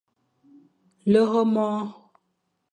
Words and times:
Lere 1.11 1.41
mor. 1.53 1.81